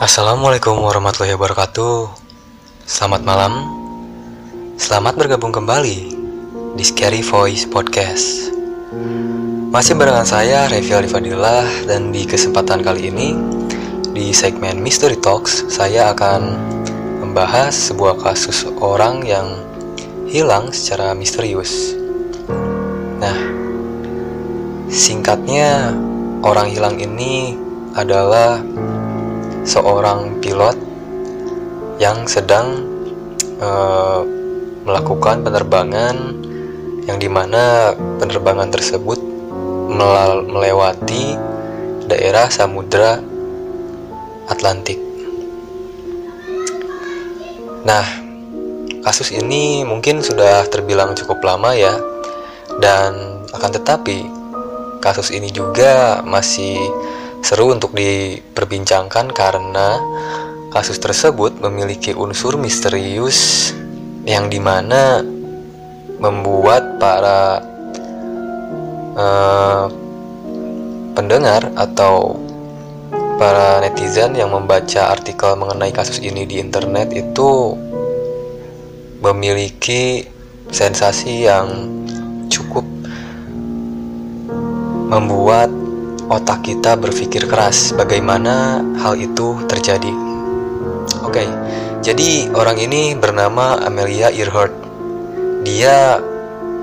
[0.00, 2.08] Assalamualaikum warahmatullahi wabarakatuh.
[2.88, 3.68] Selamat malam.
[4.80, 5.98] Selamat bergabung kembali
[6.72, 8.48] di Scary Voice Podcast.
[9.68, 13.36] Masih barengan saya, Revi Alifadillah Dan di kesempatan kali ini
[14.16, 16.58] Di segmen Mystery Talks Saya akan
[17.20, 19.52] membahas sebuah kasus orang yang
[20.32, 21.92] hilang secara misterius.
[23.20, 23.36] Nah,
[24.88, 25.92] singkatnya
[26.40, 27.52] orang hilang ini
[27.92, 28.64] adalah
[29.64, 30.76] seorang pilot
[32.00, 32.80] yang sedang
[33.60, 34.24] uh,
[34.84, 36.16] melakukan penerbangan
[37.04, 39.20] yang di mana penerbangan tersebut
[39.90, 41.36] melewati
[42.06, 43.20] daerah Samudra
[44.48, 44.98] Atlantik.
[47.80, 48.04] Nah,
[49.02, 51.96] kasus ini mungkin sudah terbilang cukup lama ya,
[52.78, 54.18] dan akan tetapi
[55.00, 56.76] kasus ini juga masih
[57.40, 59.96] seru untuk diperbincangkan karena
[60.70, 63.72] kasus tersebut memiliki unsur misterius
[64.28, 65.24] yang di mana
[66.20, 67.64] membuat para
[69.16, 69.84] uh,
[71.16, 72.38] pendengar atau
[73.40, 77.72] para netizen yang membaca artikel mengenai kasus ini di internet itu
[79.24, 80.28] memiliki
[80.68, 81.66] sensasi yang
[82.52, 82.84] cukup
[85.10, 85.72] membuat
[86.30, 90.14] otak kita berpikir keras bagaimana hal itu terjadi.
[91.26, 91.48] Oke, okay,
[92.06, 94.70] jadi orang ini bernama Amelia Earhart.
[95.66, 96.22] Dia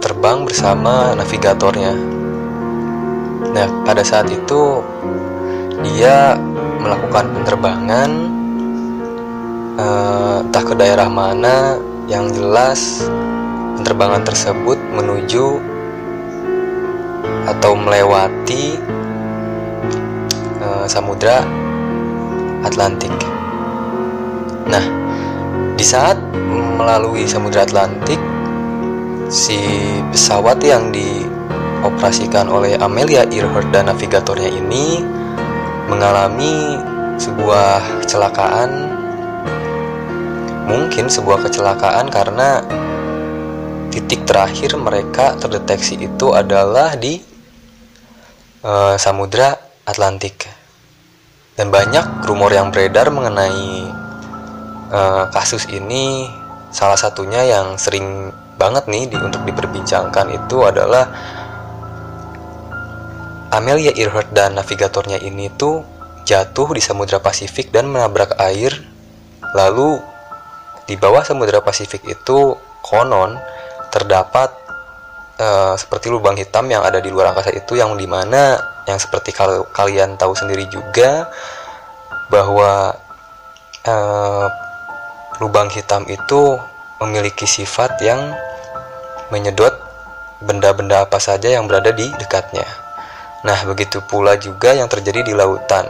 [0.00, 1.92] terbang bersama navigatornya.
[3.52, 4.80] Nah, pada saat itu
[5.84, 6.40] dia
[6.80, 8.10] melakukan penerbangan
[9.76, 11.76] uh, entah ke daerah mana
[12.08, 13.04] yang jelas
[13.76, 15.60] penerbangan tersebut menuju
[17.44, 18.80] atau melewati
[20.86, 21.44] samudra
[22.64, 23.12] Atlantik.
[24.64, 24.84] Nah,
[25.76, 26.16] di saat
[26.78, 28.16] melalui samudra Atlantik,
[29.28, 29.58] si
[30.08, 35.04] pesawat yang dioperasikan oleh Amelia Earhart dan navigatornya ini
[35.88, 36.80] mengalami
[37.20, 38.70] sebuah kecelakaan.
[40.64, 42.64] Mungkin sebuah kecelakaan karena
[43.92, 47.20] titik terakhir mereka terdeteksi itu adalah di
[48.64, 50.63] uh, Samudra Atlantik.
[51.54, 53.86] Dan banyak rumor yang beredar mengenai
[54.90, 56.26] uh, kasus ini.
[56.74, 61.06] Salah satunya yang sering banget nih di, untuk diperbincangkan itu adalah
[63.54, 65.86] Amelia Earhart dan navigatornya ini tuh
[66.26, 68.74] jatuh di Samudra Pasifik dan menabrak air.
[69.54, 70.02] Lalu
[70.90, 73.38] di bawah Samudra Pasifik itu konon
[73.94, 74.50] terdapat
[75.38, 79.32] uh, seperti lubang hitam yang ada di luar angkasa itu yang di mana yang seperti
[79.32, 81.28] kal kalian tahu sendiri juga
[82.28, 82.94] bahwa
[83.86, 84.46] uh,
[85.42, 86.58] lubang hitam itu
[87.02, 88.20] memiliki sifat yang
[89.32, 89.74] menyedot
[90.44, 92.66] benda-benda apa saja yang berada di dekatnya.
[93.44, 95.84] Nah, begitu pula juga yang terjadi di lautan.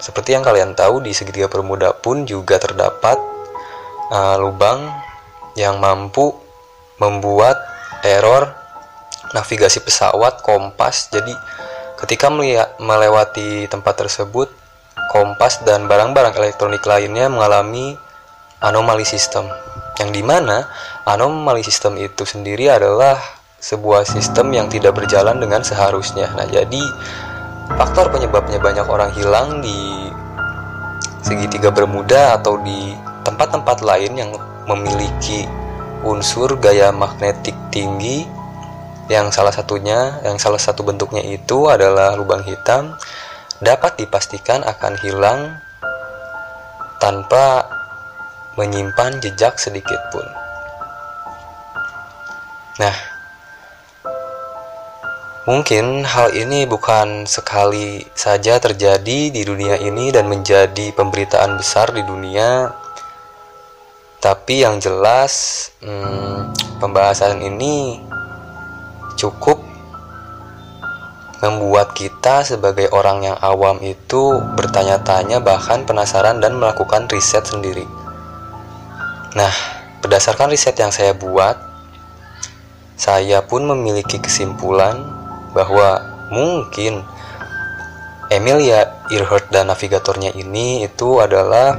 [0.00, 3.16] Seperti yang kalian tahu, di segitiga Bermuda pun juga terdapat
[4.12, 4.92] uh, lubang
[5.56, 6.36] yang mampu
[7.00, 7.56] membuat
[8.04, 8.65] error
[9.34, 11.08] navigasi pesawat kompas.
[11.10, 11.34] Jadi,
[11.96, 12.28] Ketika
[12.76, 14.52] melewati tempat tersebut,
[15.08, 17.96] kompas dan barang-barang elektronik lainnya mengalami
[18.60, 19.48] anomali sistem.
[19.96, 20.68] Yang di mana
[21.08, 23.16] anomali sistem itu sendiri adalah
[23.56, 26.28] sebuah sistem yang tidak berjalan dengan seharusnya.
[26.36, 26.84] Nah, jadi
[27.80, 30.12] faktor penyebabnya banyak orang hilang di
[31.24, 32.92] segitiga Bermuda atau di
[33.24, 34.30] tempat-tempat lain yang
[34.68, 35.48] memiliki
[36.04, 38.28] unsur gaya magnetik tinggi
[39.06, 42.98] yang salah satunya, yang salah satu bentuknya itu adalah lubang hitam
[43.62, 45.40] dapat dipastikan akan hilang
[46.98, 47.70] tanpa
[48.58, 50.26] menyimpan jejak sedikit pun.
[52.82, 52.96] Nah,
[55.46, 62.02] mungkin hal ini bukan sekali saja terjadi di dunia ini dan menjadi pemberitaan besar di
[62.02, 62.74] dunia,
[64.18, 66.52] tapi yang jelas hmm,
[66.82, 68.02] pembahasan ini
[69.16, 69.58] cukup
[71.44, 77.84] membuat kita sebagai orang yang awam itu bertanya-tanya bahkan penasaran dan melakukan riset sendiri.
[79.36, 79.52] Nah,
[80.00, 81.60] berdasarkan riset yang saya buat,
[82.96, 84.96] saya pun memiliki kesimpulan
[85.52, 86.00] bahwa
[86.32, 87.04] mungkin
[88.32, 91.78] Emilia Earhart dan navigatornya ini itu adalah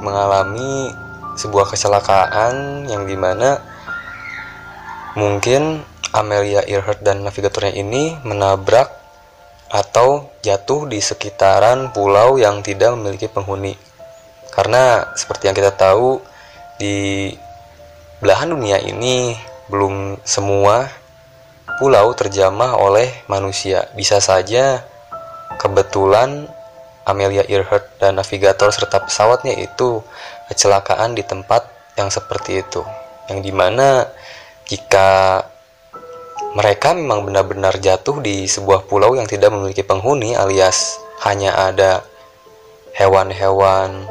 [0.00, 0.94] mengalami
[1.36, 3.60] sebuah kecelakaan yang di mana
[5.18, 5.82] mungkin
[6.14, 8.88] Amelia Earhart dan navigatornya ini menabrak
[9.68, 13.76] atau jatuh di sekitaran pulau yang tidak memiliki penghuni.
[14.54, 16.22] Karena seperti yang kita tahu
[16.80, 17.28] di
[18.22, 19.36] belahan dunia ini
[19.68, 20.88] belum semua
[21.76, 23.92] pulau terjamah oleh manusia.
[23.92, 24.86] Bisa saja
[25.60, 26.48] kebetulan
[27.04, 30.00] Amelia Earhart dan navigator serta pesawatnya itu
[30.48, 31.68] kecelakaan di tempat
[32.00, 32.80] yang seperti itu.
[33.28, 34.08] Yang di mana
[34.68, 35.42] jika
[36.54, 42.04] mereka memang benar-benar jatuh di sebuah pulau yang tidak memiliki penghuni alias hanya ada
[42.96, 44.06] hewan-hewan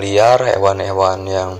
[0.00, 1.50] liar, hewan-hewan yang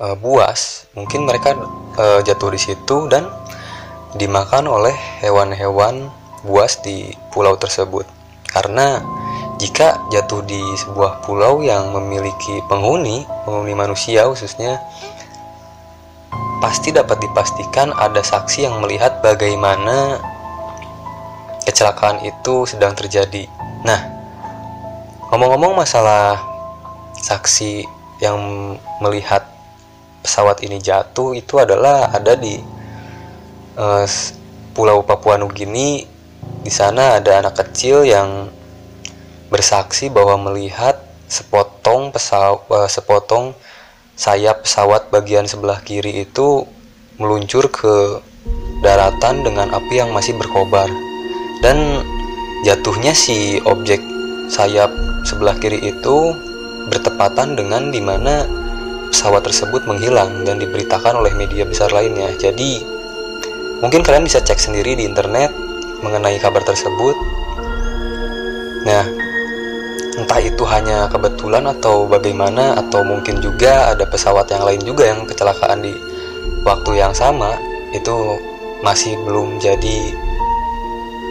[0.00, 1.56] uh, buas, mungkin mereka
[2.00, 3.28] uh, jatuh di situ dan
[4.16, 6.08] dimakan oleh hewan-hewan
[6.42, 8.08] buas di pulau tersebut.
[8.48, 9.04] Karena
[9.60, 14.80] jika jatuh di sebuah pulau yang memiliki penghuni, penghuni manusia khususnya,
[16.58, 20.20] pasti dapat dipastikan ada saksi yang melihat bagaimana
[21.66, 23.50] kecelakaan itu sedang terjadi.
[23.84, 24.00] Nah,
[25.28, 26.40] ngomong-ngomong masalah
[27.18, 27.84] saksi
[28.22, 28.38] yang
[29.02, 29.44] melihat
[30.24, 32.56] pesawat ini jatuh itu adalah ada di
[33.76, 34.06] uh,
[34.72, 36.06] Pulau Papua Nugini.
[36.62, 38.50] Di sana ada anak kecil yang
[39.50, 43.54] bersaksi bahwa melihat sepotong pesawat, uh, sepotong
[44.16, 46.64] sayap pesawat bagian sebelah kiri itu
[47.20, 48.24] meluncur ke
[48.80, 50.88] daratan dengan api yang masih berkobar.
[51.60, 52.00] Dan
[52.64, 54.00] jatuhnya si objek
[54.48, 54.88] sayap
[55.28, 56.16] sebelah kiri itu
[56.88, 58.48] bertepatan dengan di mana
[59.12, 62.32] pesawat tersebut menghilang dan diberitakan oleh media besar lainnya.
[62.36, 62.84] Jadi
[63.84, 65.52] mungkin kalian bisa cek sendiri di internet
[66.00, 67.16] mengenai kabar tersebut.
[68.86, 69.04] Nah
[70.36, 75.24] entah itu hanya kebetulan atau bagaimana atau mungkin juga ada pesawat yang lain juga yang
[75.24, 75.96] kecelakaan di
[76.60, 77.56] waktu yang sama
[77.96, 78.36] itu
[78.84, 80.12] masih belum jadi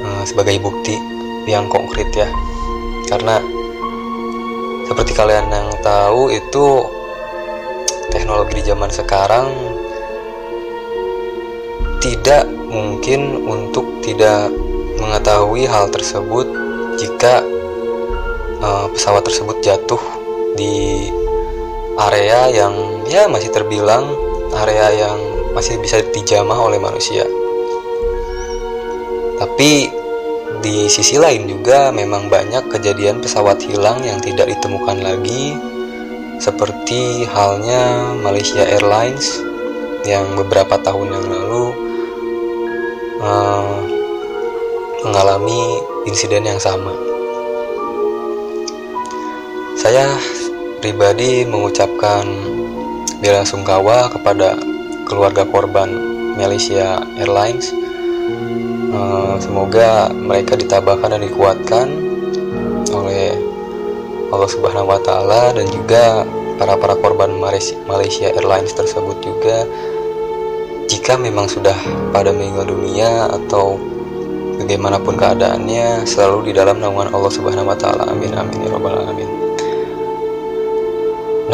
[0.02, 0.98] uh, sebagai bukti
[1.46, 2.26] yang konkret ya.
[3.06, 3.38] Karena
[4.90, 6.90] seperti kalian yang tahu itu
[8.10, 9.54] teknologi di zaman sekarang
[12.02, 14.50] tidak mungkin untuk tidak
[14.98, 16.50] mengetahui hal tersebut
[16.98, 17.45] jika
[18.66, 20.02] uh, pesawat tersebut jatuh
[20.58, 21.08] di
[22.02, 24.10] area yang ya masih terbilang
[24.58, 25.20] area yang
[25.54, 27.24] masih bisa dijamah oleh manusia.
[29.40, 29.92] Tapi
[30.60, 35.56] di sisi lain juga memang banyak kejadian pesawat hilang yang tidak ditemukan lagi
[36.40, 39.40] seperti halnya Malaysia Airlines
[40.04, 41.66] yang beberapa tahun yang lalu
[43.24, 43.80] uh,
[45.08, 47.15] mengalami insiden yang sama.
[49.86, 50.18] Saya
[50.82, 52.26] pribadi mengucapkan
[53.22, 54.58] bela sungkawa kepada
[55.06, 55.94] keluarga korban
[56.34, 57.70] Malaysia Airlines.
[58.90, 61.88] Eh, semoga mereka ditabahkan dan dikuatkan
[62.98, 63.38] oleh
[64.34, 66.26] Allah Subhanahu wa taala dan juga
[66.58, 67.38] para para korban
[67.86, 69.70] Malaysia Airlines tersebut juga
[70.90, 71.78] jika memang sudah
[72.10, 73.78] pada meninggal dunia atau
[74.58, 78.10] bagaimanapun keadaannya selalu di dalam naungan Allah Subhanahu wa taala.
[78.10, 79.45] Amin amin ya rabbal alamin.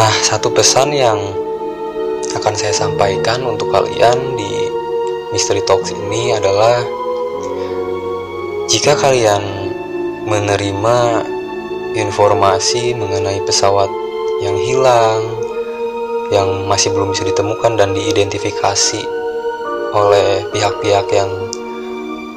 [0.02, 1.22] Nah, satu pesan yang
[2.34, 4.50] akan saya sampaikan untuk kalian di
[5.30, 6.82] Mystery Talks ini adalah
[8.66, 9.46] jika kalian
[10.26, 11.22] menerima
[11.94, 13.94] informasi mengenai pesawat
[14.42, 15.22] yang hilang,
[16.34, 19.06] yang masih belum bisa ditemukan dan diidentifikasi
[19.94, 21.30] oleh pihak-pihak yang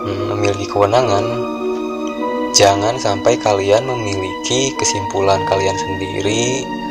[0.05, 1.25] mm, memiliki kewenangan,
[2.53, 6.84] jangan sampai kalian memiliki kesimpulan kalian sendiri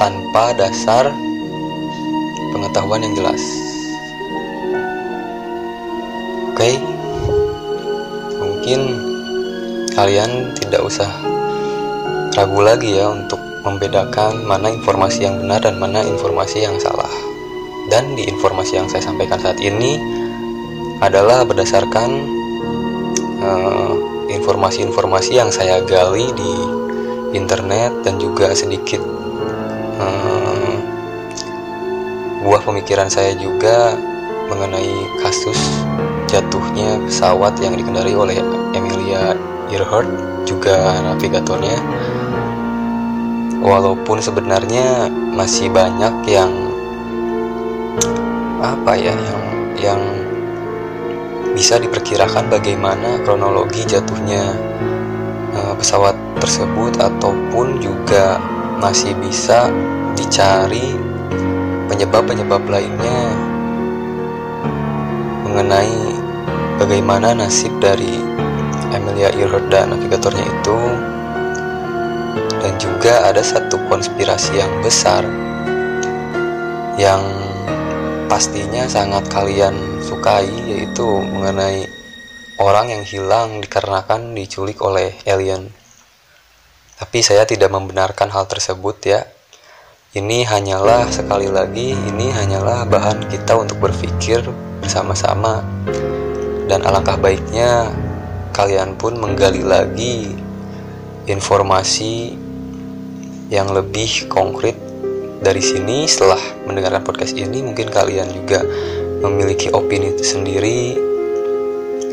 [0.00, 1.12] tanpa dasar
[2.56, 3.42] pengetahuan yang jelas.
[6.56, 6.80] Oke,
[8.40, 8.80] mungkin
[9.92, 11.12] kalian tidak usah
[12.32, 17.12] ragu lagi ya untuk membedakan mana informasi yang benar dan mana informasi yang salah.
[17.92, 20.00] Dan di informasi yang saya sampaikan saat ini
[21.04, 22.10] adalah berdasarkan
[23.40, 23.92] eh,
[24.32, 26.52] informasi-informasi uh, yang saya gali di
[27.34, 29.00] internet dan juga sedikit
[30.00, 30.74] hmm,
[32.40, 33.94] buah pemikiran saya juga
[34.48, 35.84] mengenai kasus
[36.26, 38.38] jatuhnya pesawat yang dikendari oleh
[38.72, 39.36] Emilia
[39.70, 40.10] Earhart
[40.48, 41.78] juga navigatornya.
[43.60, 46.50] Walaupun sebenarnya masih banyak yang
[48.60, 49.44] apa ya yang
[49.80, 50.00] yang
[51.52, 54.54] bisa diperkirakan bagaimana kronologi jatuhnya
[55.52, 58.40] uh, pesawat tersebut ataupun juga
[58.80, 59.68] masih bisa
[60.16, 60.96] dicari
[61.92, 63.20] penyebab-penyebab lainnya
[65.44, 66.16] mengenai
[66.80, 68.16] bagaimana nasib dari
[68.90, 70.78] Amelia Earhart dan navigatornya itu
[72.60, 75.28] dan juga ada satu konspirasi yang besar
[76.96, 77.20] yang
[78.28, 81.84] pastinya sangat kalian sukai yaitu mengenai
[82.60, 85.79] orang yang hilang dikarenakan diculik oleh alien.
[87.00, 89.24] Tapi saya tidak membenarkan hal tersebut ya.
[90.12, 94.44] Ini hanyalah sekali lagi ini hanyalah bahan kita untuk berpikir
[94.84, 95.64] bersama-sama.
[96.68, 97.88] Dan alangkah baiknya
[98.52, 100.28] kalian pun menggali lagi
[101.24, 102.36] informasi
[103.48, 104.76] yang lebih konkret
[105.40, 106.38] dari sini setelah
[106.68, 108.60] mendengarkan podcast ini mungkin kalian juga
[109.24, 110.94] memiliki opini sendiri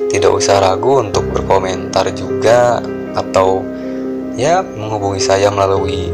[0.07, 2.79] tidak usah ragu untuk berkomentar juga
[3.13, 3.61] atau
[4.37, 6.13] ya menghubungi saya melalui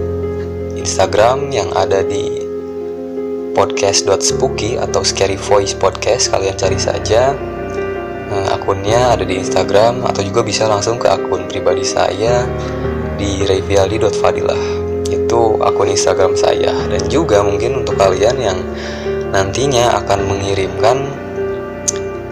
[0.79, 2.39] Instagram yang ada di
[3.51, 6.31] podcast.spooky atau scary voice podcast.
[6.31, 7.35] Kalian cari saja
[8.31, 12.47] eh, akunnya ada di Instagram atau juga bisa langsung ke akun pribadi saya
[13.19, 14.61] di reviali.fadilah
[15.11, 16.71] itu akun Instagram saya.
[16.87, 18.59] Dan juga mungkin untuk kalian yang
[19.35, 20.97] nantinya akan mengirimkan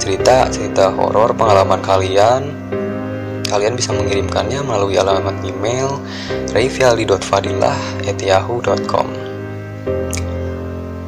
[0.01, 2.49] cerita-cerita horor pengalaman kalian
[3.51, 5.99] kalian bisa mengirimkannya melalui alamat email
[6.55, 9.07] rayfialdi.fadilah@yahoo.com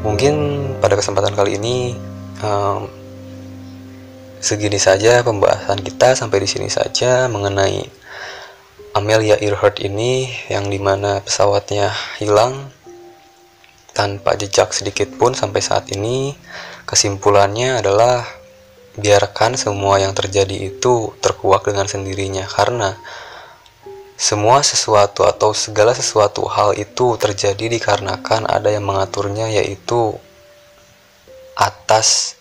[0.03, 0.35] mungkin
[0.83, 1.95] pada kesempatan kali ini
[2.43, 2.91] um,
[4.43, 8.03] segini saja pembahasan kita sampai di sini saja mengenai
[8.93, 11.89] Amelia Earhart ini yang di mana pesawatnya
[12.21, 12.69] hilang
[13.89, 16.37] tanpa jejak sedikit pun sampai saat ini.
[16.85, 18.21] Kesimpulannya adalah
[18.93, 22.93] biarkan semua yang terjadi itu terkuak dengan sendirinya karena
[24.13, 30.13] semua sesuatu atau segala sesuatu hal itu terjadi dikarenakan ada yang mengaturnya yaitu
[31.57, 32.37] atas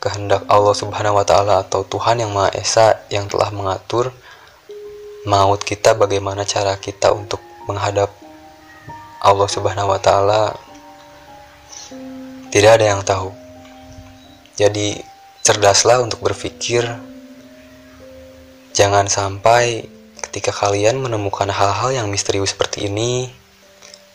[0.00, 4.12] kehendak Allah Subhanahu wa taala atau Tuhan yang Maha Esa yang telah mengatur
[5.28, 8.08] maut kita bagaimana cara kita untuk menghadap
[9.20, 10.56] Allah Subhanahu wa taala
[12.50, 13.30] tidak ada yang tahu.
[14.58, 15.09] Jadi
[15.42, 16.86] cerdaslah untuk berpikir
[18.76, 19.88] jangan sampai
[20.30, 23.32] ketika kalian menemukan hal-hal yang misterius seperti ini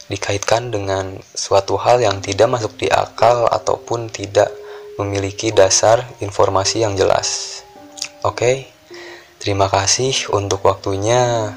[0.06, 4.54] dikaitkan dengan suatu hal yang tidak masuk di akal ataupun tidak
[5.02, 7.62] memiliki dasar informasi yang jelas.
[8.22, 8.38] Oke?
[8.38, 8.56] Okay?
[9.42, 11.54] Terima kasih untuk waktunya.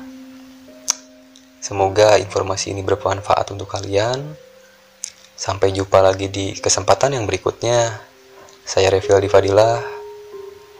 [1.62, 4.34] Semoga informasi ini bermanfaat untuk kalian.
[5.38, 8.07] Sampai jumpa lagi di kesempatan yang berikutnya.
[8.68, 9.80] Saya Revil Fadilah.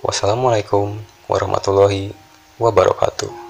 [0.05, 2.13] Wassalamualaikum warahmatullahi
[2.61, 3.48] wabarakatuh.